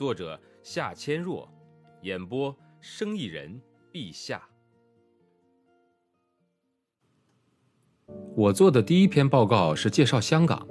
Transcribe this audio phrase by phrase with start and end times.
[0.00, 1.46] 作者夏千若，
[2.00, 3.60] 演播生意人
[3.92, 4.42] 陛下。
[8.34, 10.66] 我做的第一篇报告是介绍香港。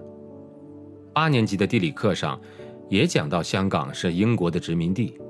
[1.13, 2.41] 八年级的地理课上
[2.89, 5.22] 也讲到香港是英国的殖民地，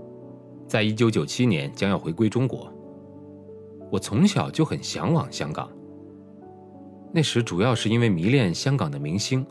[0.66, 2.74] 在一九九七年将要回归中国。
[3.92, 5.70] 我从小就很向往香港，
[7.14, 9.46] 那时主要是因为迷恋香港的明星。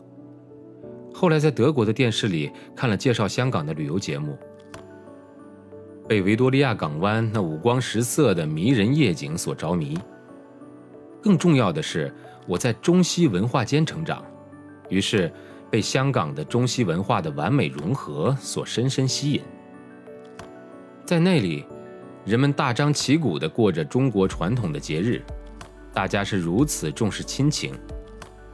[1.13, 4.37] 后来在德国的电视里看了介绍香港的旅游节目，
[6.09, 9.95] 被维多利亚港湾那五光十色的迷人夜景所着迷。
[11.21, 12.11] 更重要的是，
[12.47, 14.25] 我在中西文化间成长，
[14.89, 15.31] 于是
[15.69, 19.41] 被香港的中西文化的完美融合所深深吸引。
[21.05, 21.63] 在那里，
[22.25, 25.21] 人们大张旗鼓地过着中国传统的节日，
[25.93, 27.75] 大家是如此重视亲情。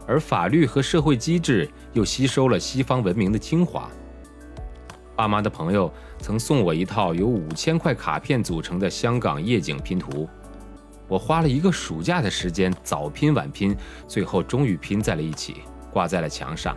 [0.05, 3.89] 而法律和社会机制又吸收了西方文明的精华。
[5.15, 10.27] 爸妈的朋友曾送我一套由五千块卡片组成的香港夜景拼图，
[11.07, 13.75] 我花了一个暑假的时间，早拼晚拼，
[14.07, 15.57] 最后终于拼在了一起，
[15.91, 16.75] 挂在了墙上。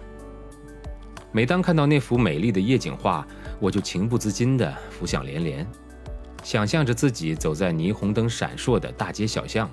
[1.32, 3.26] 每当看到那幅美丽的夜景画，
[3.58, 5.66] 我就情不自禁地浮想联连，
[6.42, 9.68] 想象着自己走在霓虹灯闪烁的大街小巷。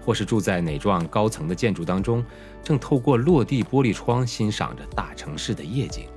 [0.00, 2.24] 或是住在哪幢高层的建筑当中，
[2.64, 6.08] 正透过落地玻璃窗欣赏着大城市的夜景。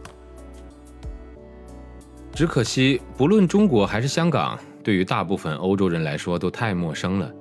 [2.34, 7.32] 只可惜，不论中国还是香港，对于大部分欧洲人来说都太陌生了。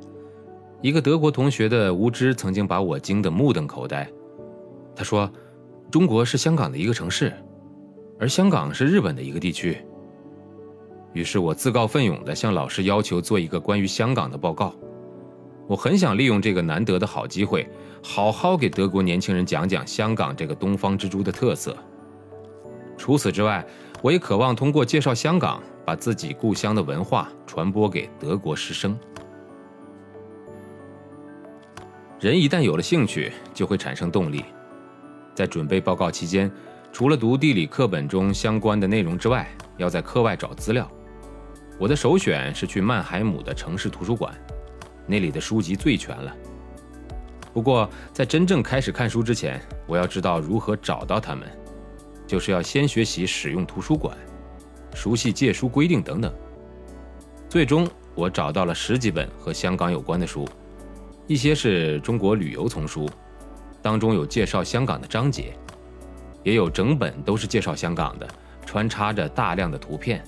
[0.83, 4.11] 一个德国同学的无知曾经把我惊得目瞪口呆。
[4.95, 5.31] 他说
[5.91, 7.33] ：“中国是香港的一个城市，
[8.19, 9.79] 而香港是日本的一个地区。”
[11.15, 14.75] 于是我自告奋勇地向老师要求做一个关于香港的报告。
[15.67, 17.69] 我很想利用这个难得的好机会，
[18.03, 21.77] 好好给德国年轻人讲讲香港这个东方之珠的特色。
[22.97, 23.65] 除此之外，
[24.03, 28.99] 我也渴望通过介绍香港，把自己故乡的文化传播给德国师生。
[32.19, 34.45] 人一旦有了兴趣，就会产生动力。
[35.35, 36.51] 在准备报告期间，
[36.93, 40.91] 除了读地理课本中相关的内容之外，要在课外找资料。
[41.79, 44.35] 我的首选是去曼海姆的城市图书馆。
[45.07, 46.35] 那里的书籍最全了。
[47.53, 51.49] 不过，在真正开始看书之前，我要知道如何找到它们，
[52.31, 54.17] 就是要先学习使用图书馆，
[54.95, 56.33] 熟悉借书规定等等。
[57.49, 60.49] 最终，我找到了十几本和香港有关的书，
[61.27, 63.11] 一些是中国旅游丛书，
[63.83, 65.53] 当中有介绍香港的章节，
[66.45, 68.29] 也有整本都是介绍香港的，
[68.65, 70.23] 穿插着大量的图片。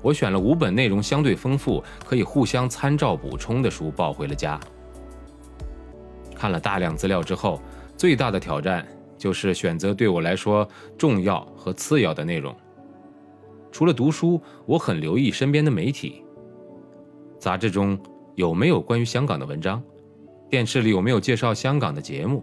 [0.00, 4.58] 我选了五本内容相对丰富、可以互相参照补充的书抱回了家。
[6.34, 7.60] 看了大量资料之后，
[7.98, 8.88] 最大的挑战
[9.20, 10.66] 就是选择对我来说
[10.96, 12.56] 重要和次要的内容。
[13.70, 16.24] 除了读书，我很留意身边的媒体，
[17.38, 18.00] 杂志中
[18.34, 19.82] 有没有关于香港的文章，
[20.48, 22.42] 电视里有没有介绍香港的节目。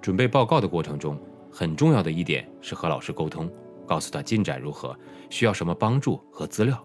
[0.00, 1.20] 准备报告的过程中，
[1.52, 3.46] 很重要的一点是和老师沟通。
[3.86, 6.82] 告诉他进展如何，需要什么帮助和资料。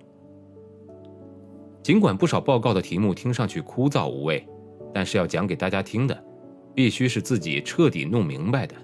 [1.81, 4.45] 尽管不少报告的题目听上去枯燥无味，
[4.93, 6.23] 但是要讲给大家听的，
[6.75, 8.75] 必须是自己彻底弄明白的。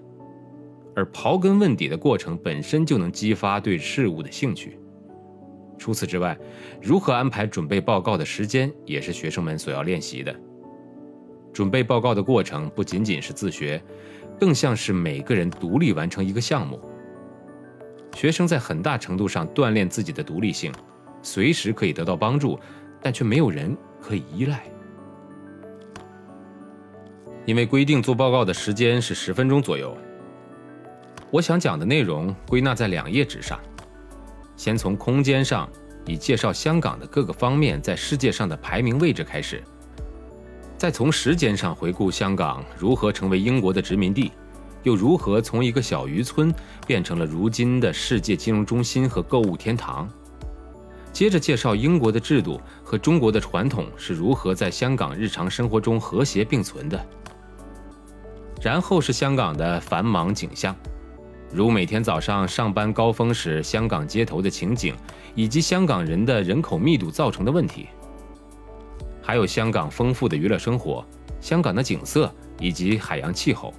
[0.96, 4.80] 而刨根问底的过程本身就能激发对事物的兴趣。
[5.78, 6.38] 除此之外，
[6.82, 10.34] 如何安排准备报告的时间，也是学生们所要练习的。
[11.52, 13.82] 准备报告的过程不仅仅是自学，
[14.40, 16.80] 更像是每个人独立完成一个项目。
[18.14, 20.72] 学生在很大程度上锻炼自己的独立性，
[21.22, 22.58] 随时可以得到帮助，
[23.02, 24.64] 但却没有人可以依赖。
[27.46, 29.96] 因为规定做报告的时间是十分钟左右，
[31.36, 33.60] 我想讲的内容归纳在两页纸上。
[34.56, 35.70] 先从空间上，
[36.06, 39.62] 以介绍香港的各个方面在世界上的排名位置开始，
[40.78, 44.32] 再从时间上回顾香港如何成为英国的殖民地。
[44.84, 46.54] 又如何从一个小渔村
[46.88, 50.10] 变成了如今的世界金融中心和购物天堂？
[51.12, 57.06] 接着介绍英国的制度和中国的传统是如何在香港日常生活中和谐并存的。
[58.62, 60.74] 然后是香港的繁忙景象，
[61.52, 64.94] 如每天早上上班高峰时香港街头的情景，
[65.36, 67.88] 以及香港人的人口密度造成的问题，
[69.22, 71.06] 还有香港丰富的娱乐生活、
[71.40, 73.74] 香港的景色以及海洋气候。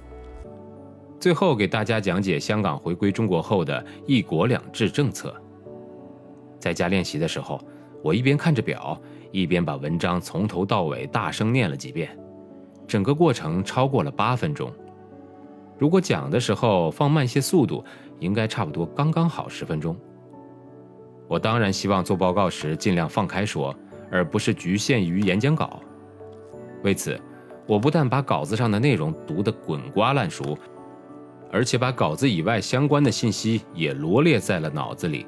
[1.19, 5.33] 最后给大家讲解香港回归中国后的一国两制政策。
[6.59, 7.59] 在家练习的时候，
[8.03, 8.99] 我一边看着表，
[9.31, 12.17] 一边把文章从头到尾大声念了几遍，
[12.87, 14.71] 整个过程超过了八分钟。
[15.77, 17.83] 如果讲的时候放慢些速度，
[18.19, 19.95] 应该差不多刚刚好十分钟。
[21.27, 23.75] 我当然希望做报告时尽量放开说，
[24.11, 25.79] 而不是局限于演讲稿。
[26.83, 27.19] 为此，
[27.67, 30.57] 我不但把稿子上的内容读得滚瓜烂熟。
[31.49, 35.25] 而且把稿子以外相关的信息也罗列在了脑子里，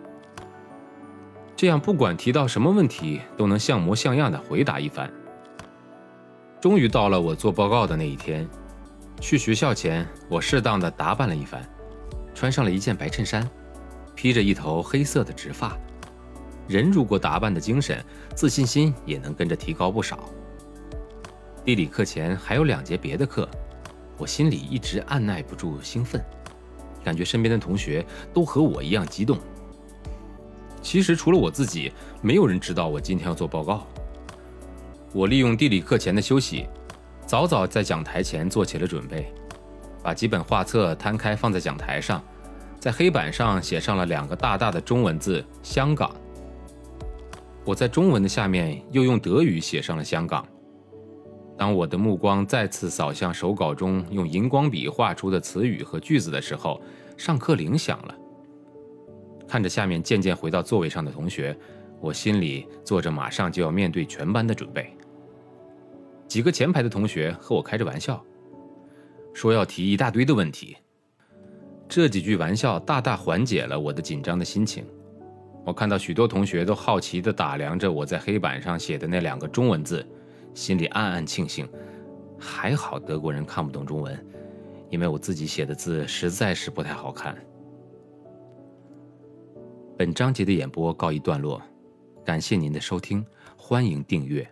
[1.56, 5.10] 这样不管提到什么问题，都能像模像样的回答一番。
[6.60, 8.46] 终于到了我做报告的那一天，
[9.20, 11.62] 去学校前，我适当的打扮了一番，
[12.34, 13.48] 穿上了一件白衬衫，
[14.16, 15.78] 披着一头黑色的直发。
[16.68, 18.04] 人如果打扮的精神，
[18.36, 20.30] 自信心也能跟着提高不少。
[21.66, 23.48] 地理课前还有两节别的课。
[24.18, 26.22] 我心里一直按耐不住兴奋，
[27.04, 29.38] 感觉身边的同学都和我一样激动。
[30.82, 33.88] 其实除了我自己，没有人知道我今天要做报告。
[35.14, 36.68] 我利用地理课前的休息，
[37.30, 39.32] 早早在讲台前做起了准备，
[40.02, 42.20] 把几本画册摊开放在讲台上，
[42.80, 46.12] 在黑板上写上了两个大大的中文字“香港”。
[47.64, 50.44] 我在中文的下面又用德语写上了“香港”。
[51.56, 56.82] 当我的目光再次扫向手稿中用荧光笔画出的词语和句子的时候，
[57.16, 58.16] 上课铃响了。
[59.48, 61.56] 看着下面渐渐回到座位上的同学，
[62.02, 64.92] 我心里做着马上就要面对全班的准备。
[66.30, 68.24] 几个前排的同学和我开着玩笑，
[69.34, 70.78] 说要提一大堆的问题。
[71.88, 74.86] 这几句玩笑大大缓解了我的紧张的心情。
[75.66, 80.08] 我看到许多同学都好奇地打量着我在黑板上写的那两个中文字。
[80.54, 81.68] 心里暗暗庆幸，
[82.38, 84.26] 还好德国人看不懂中文，
[84.90, 87.38] 因为我自己写的字实在是不太好看。
[89.96, 91.62] 本章节的演播告一段落，
[92.26, 93.26] 感谢您的收听，
[93.56, 94.46] 欢迎订阅。